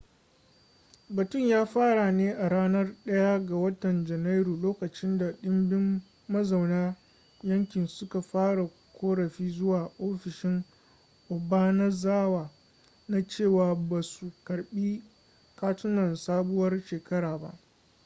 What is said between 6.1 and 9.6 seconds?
mazauna yankin suka fara korafi